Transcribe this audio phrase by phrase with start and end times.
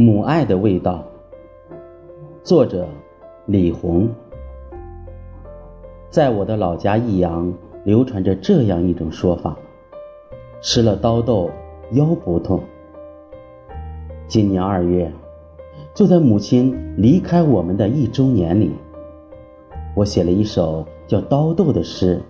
[0.00, 1.02] 母爱的味道。
[2.44, 2.86] 作者：
[3.46, 4.08] 李红。
[6.08, 9.56] 在我的老家益阳，流传着这样一种说法：
[10.60, 11.50] 吃了刀豆
[11.94, 12.60] 腰不痛。
[14.28, 15.10] 今年二月，
[15.94, 18.70] 就在母亲离开我们的一周年里，
[19.96, 22.22] 我写了一首叫《刀豆》的诗，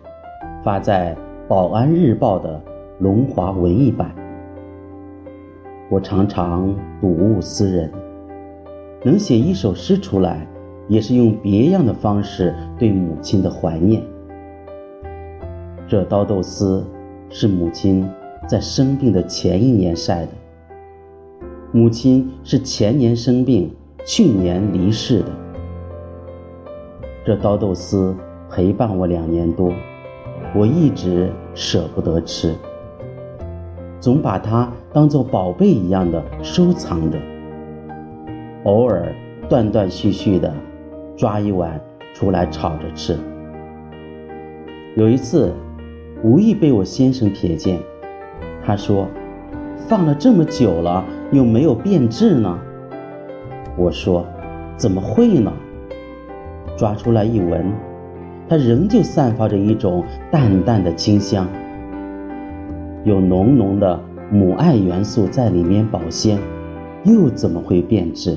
[0.64, 1.14] 发在
[1.46, 2.58] 《宝安日报》的
[2.98, 4.10] 龙华文艺版。
[5.90, 7.90] 我常常睹物思人，
[9.02, 10.46] 能写一首诗出来，
[10.86, 14.02] 也是用别样的方式对母亲的怀念。
[15.86, 16.84] 这刀豆丝
[17.30, 18.06] 是母亲
[18.46, 20.32] 在生病的前一年晒的。
[21.72, 23.74] 母亲是前年生病，
[24.04, 25.30] 去年离世的。
[27.24, 28.14] 这刀豆丝
[28.50, 29.72] 陪伴我两年多，
[30.54, 32.54] 我一直舍不得吃。
[34.00, 37.18] 总把它当做宝贝一样的收藏着，
[38.64, 39.12] 偶尔
[39.48, 40.52] 断断续续的
[41.16, 41.80] 抓一碗
[42.14, 43.16] 出来炒着吃。
[44.96, 45.52] 有一次，
[46.22, 47.78] 无意被我先生瞥见，
[48.64, 49.06] 他说
[49.88, 52.58] ：“放了这么久了，有没有变质呢？”
[53.76, 54.24] 我说
[54.76, 55.52] ：“怎么会呢？”
[56.76, 57.72] 抓出来一闻，
[58.48, 61.46] 它仍旧散发着一种淡淡的清香。
[63.04, 63.98] 有浓浓的
[64.30, 66.38] 母爱元素在里面保鲜，
[67.04, 68.36] 又怎么会变质？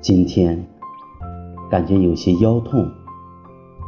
[0.00, 0.62] 今天
[1.70, 2.84] 感觉有些腰痛，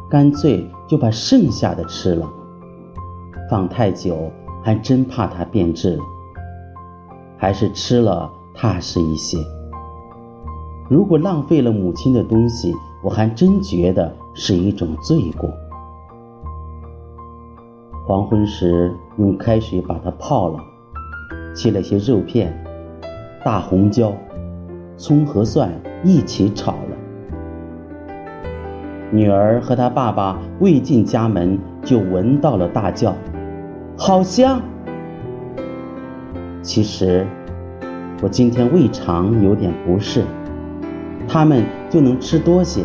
[0.09, 2.27] 干脆就把剩下的吃了。
[3.49, 4.31] 放太久
[4.63, 5.99] 还真怕它变质，
[7.37, 9.37] 还是吃了踏实一些。
[10.89, 15.49] 如果浪费了母亲的东西，我还真觉得是一种罪过。
[18.11, 20.59] 黄昏时，用开水把它泡了，
[21.55, 22.53] 切了些肉片、
[23.41, 24.11] 大红椒、
[24.97, 25.71] 葱和蒜
[26.03, 26.97] 一起炒了。
[29.11, 33.15] 女儿和她爸爸未进家门，就闻到了，大叫
[33.97, 34.61] ：“好香！”
[36.61, 37.25] 其实，
[38.21, 40.25] 我今天胃肠有点不适，
[41.29, 42.83] 他们就能吃多些，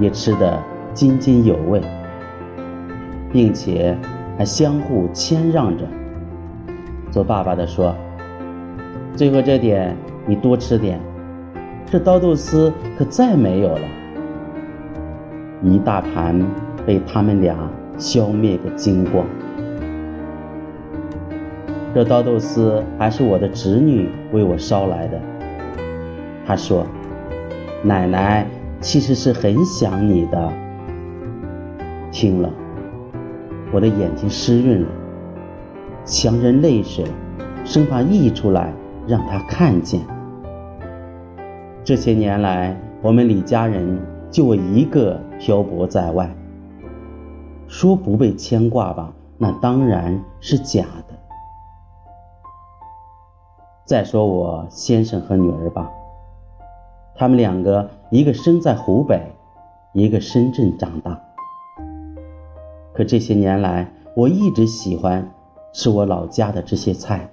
[0.00, 0.60] 也吃得
[0.92, 1.80] 津津有味，
[3.30, 3.96] 并且。
[4.38, 5.84] 还相互谦让着。
[7.10, 7.94] 做爸爸的说
[9.16, 11.00] ：“最后这点你多吃点，
[11.86, 13.80] 这刀豆丝可再没有了。”
[15.60, 16.40] 一大盘
[16.86, 17.56] 被他们俩
[17.98, 19.26] 消灭个精光。
[21.92, 25.20] 这刀豆丝还是我的侄女为我捎来的。
[26.46, 26.86] 她说
[27.82, 28.46] ：“奶奶
[28.80, 30.52] 其实是很想你的。”
[32.12, 32.48] 听了。
[33.70, 34.88] 我的眼睛湿润了，
[36.04, 37.04] 强忍泪水，
[37.64, 38.72] 生怕溢出来
[39.06, 40.00] 让他看见。
[41.84, 46.34] 这些年来，我们李家人就我一个漂泊在外。
[47.66, 51.14] 说不被牵挂吧，那当然是假的。
[53.84, 55.90] 再说我先生和女儿吧，
[57.14, 59.30] 他们两个一个生在湖北，
[59.92, 61.20] 一个深圳长大。
[62.98, 65.24] 可这些年来，我一直喜欢
[65.72, 67.30] 吃我老家的这些菜，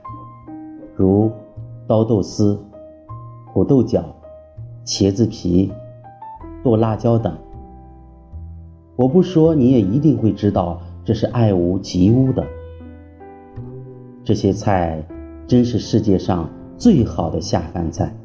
[0.96, 1.32] 如
[1.88, 2.64] 刀豆丝、
[3.52, 4.06] 土豆角、
[4.86, 5.72] 茄子皮、
[6.64, 7.36] 剁辣椒等。
[8.96, 12.46] 我不说，你也一定会知道，这是爱屋及乌的。
[14.24, 15.04] 这些菜
[15.48, 18.16] 真是世界上最好的下饭菜。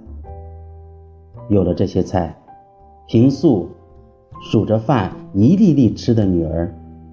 [1.48, 2.38] 有了这些菜，
[3.06, 3.66] 平素
[4.42, 6.70] 数着饭一粒粒吃的女儿。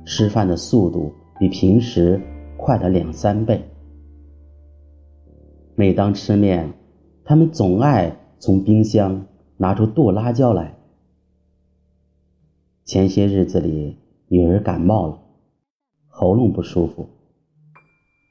[0.10, 2.22] 吃饭的速度比平时
[2.56, 3.62] 快了两三倍。
[5.76, 6.72] 每当吃面，
[7.26, 9.26] 他们总爱从冰箱
[9.58, 10.78] 拿出剁辣椒来。
[12.86, 13.98] 前些日子里，
[14.30, 15.20] 女儿感冒了，
[16.08, 17.10] 喉咙不舒服，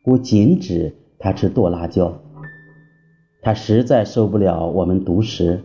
[0.06, 2.11] 我禁止她吃剁辣椒。
[3.43, 5.62] 她实在受不了我们独食，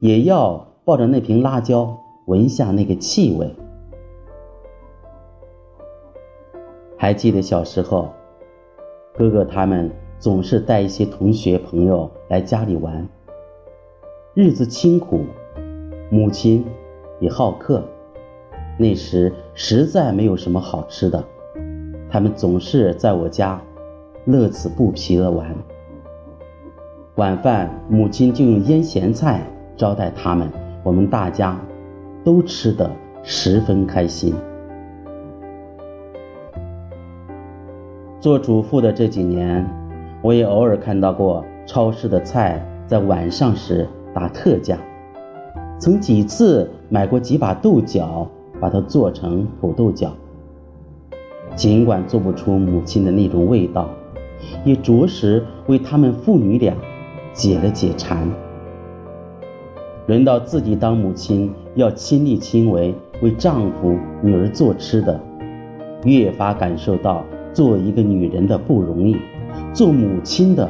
[0.00, 0.56] 也要
[0.86, 3.54] 抱着那瓶辣椒闻下那个气味。
[7.02, 8.08] 还记得小时候，
[9.12, 9.90] 哥哥他们
[10.20, 13.04] 总是带一些同学朋友来家里玩。
[14.34, 15.24] 日子清苦，
[16.12, 16.64] 母亲
[17.18, 17.82] 也好客。
[18.78, 21.20] 那时实在没有什么好吃的，
[22.08, 23.60] 他们总是在我家
[24.24, 25.52] 乐此不疲地玩。
[27.16, 29.42] 晚饭，母亲就用腌咸菜
[29.76, 30.48] 招待他们，
[30.84, 31.60] 我们大家
[32.22, 32.88] 都吃得
[33.24, 34.32] 十分开心。
[38.22, 39.68] 做主妇的这几年，
[40.22, 43.84] 我也偶尔看到过超市的菜在晚上时
[44.14, 44.78] 打特价，
[45.76, 48.24] 曾几次买过几把豆角，
[48.60, 50.12] 把它做成土豆角。
[51.56, 53.90] 尽管做不出母亲的那种味道，
[54.64, 56.72] 也着实为他们父女俩
[57.32, 58.30] 解了解馋。
[60.06, 65.20] 轮到自己当母亲，要亲力亲为为丈夫、女儿做吃的，
[66.04, 69.16] 越发感受到做一个女人的不容易，
[69.72, 70.68] 做母亲的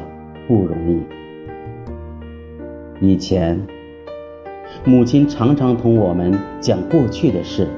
[0.49, 1.01] 不容易。
[3.01, 3.61] 以前，
[4.85, 7.69] 母亲常常同我们讲过去的事，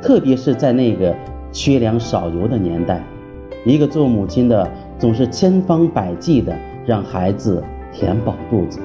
[0.00, 1.14] 特别是在那个
[1.52, 3.02] 缺粮少油的年代，
[3.64, 6.56] 一个做母亲的总是千方百计的
[6.86, 7.62] 让孩子
[7.92, 8.80] 填饱肚子。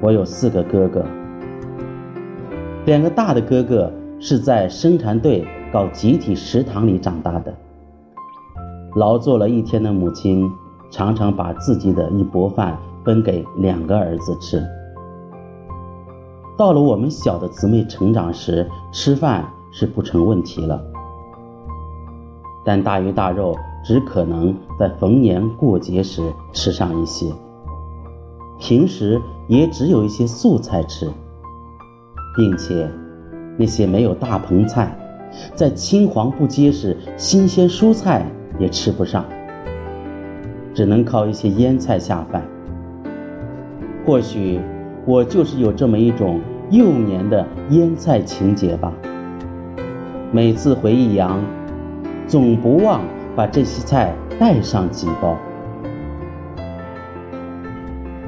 [0.00, 1.04] 我有四个哥哥，
[2.86, 5.44] 两个大的哥哥是在生产队
[5.74, 7.52] 到集体食堂里长大的。
[8.94, 10.48] 劳作了一天的母亲，
[10.88, 14.64] 常常把自己的一钵饭分给两个儿子吃。
[16.56, 20.80] 到了我们小的姊妹成长时，吃饭是不成问题了，
[22.64, 26.22] 但大鱼大肉只可能在逢年过节时
[26.52, 27.26] 吃上一些。
[28.60, 31.10] 平时也只有一些素菜吃，
[32.36, 32.88] 并且
[33.58, 34.96] 那些没有大棚菜，
[35.54, 38.24] 在青黄不接时，新鲜蔬菜
[38.58, 39.24] 也吃不上，
[40.74, 42.42] 只能靠一些腌菜下饭。
[44.06, 44.60] 或许
[45.06, 46.40] 我就是有这么一种
[46.70, 48.92] 幼年的腌菜情节吧。
[50.30, 51.40] 每次回益阳，
[52.26, 53.00] 总不忘
[53.36, 55.36] 把这些菜带上几包。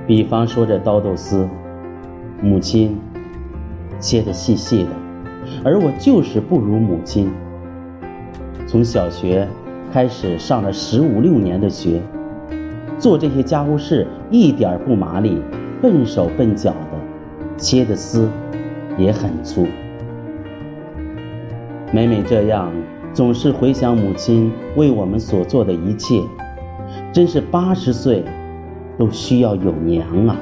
[0.07, 1.49] 比方说这刀豆丝，
[2.41, 2.97] 母亲
[3.99, 4.91] 切得细细的，
[5.65, 7.31] 而我就是不如母亲。
[8.67, 9.47] 从小学
[9.93, 12.01] 开始上了十五六年的学，
[12.99, 15.41] 做这些家务事一点不麻利，
[15.81, 18.29] 笨手笨脚的，切的丝
[18.97, 19.67] 也很粗。
[21.93, 22.73] 每每这样，
[23.13, 26.23] 总是回想母亲为我们所做的一切，
[27.13, 28.25] 真是八十岁。
[28.99, 30.35] 都需要有娘啊！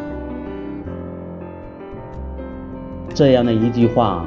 [3.12, 4.24] 这样的一句话，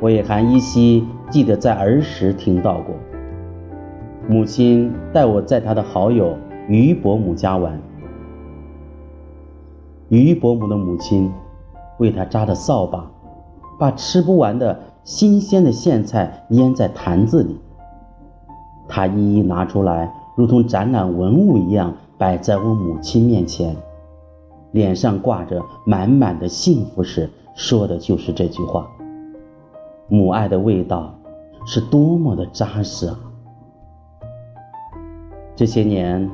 [0.00, 2.94] 我也还依稀记得，在儿时听到过。
[4.28, 6.36] 母亲带我在她的好友
[6.68, 7.80] 于伯母家玩，
[10.08, 11.32] 于伯母的母亲
[11.98, 13.10] 为她扎的扫把，
[13.78, 17.58] 把吃不完的新鲜的苋菜腌在坛子里，
[18.86, 21.94] 她一一拿出来，如同展览文物一样。
[22.18, 23.76] 摆在我母亲面前，
[24.72, 28.90] 脸上挂着满满的幸福时，说的就是这句话。
[30.08, 31.14] 母爱的味道
[31.66, 33.20] 是多么的扎实啊！
[35.54, 36.28] 这些年，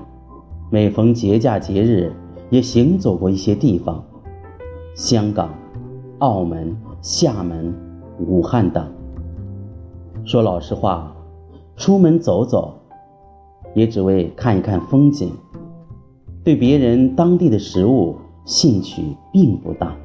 [0.71, 2.13] 每逢节假节日，
[2.51, 4.05] 也行走过一些地方，
[4.95, 5.51] 香港、
[6.21, 7.75] 澳门、厦门、
[8.21, 8.87] 武汉等。
[10.25, 11.13] 说老实话，
[11.77, 12.79] 出门走走，
[13.75, 15.33] 也只为看一看风景。
[16.45, 19.97] 对别人当地的食物兴趣并不大，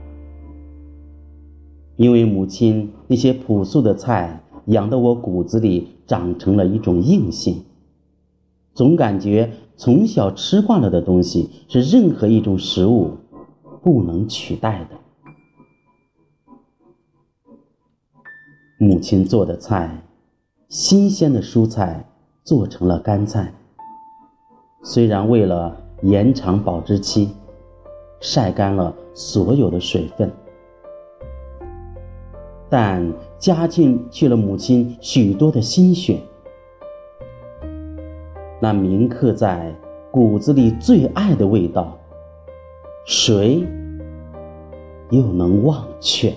[1.99, 7.61] 因为母亲那些朴素的菜养得我骨子里长成了一种硬性，
[8.73, 13.11] 总感觉从小吃惯了的东西是任何一种食物
[13.83, 14.95] 不能取代的。
[18.77, 20.01] 母亲做的菜，
[20.69, 22.09] 新鲜的蔬菜
[22.45, 23.53] 做成了干菜，
[24.81, 25.85] 虽然为了。
[26.01, 27.29] 延长保质期，
[28.21, 30.31] 晒干了所有的水分，
[32.69, 36.19] 但加进去了母亲许多的心血。
[38.59, 39.73] 那铭刻在
[40.11, 41.97] 骨子里最爱的味道，
[43.05, 43.63] 谁
[45.09, 46.33] 又能忘却？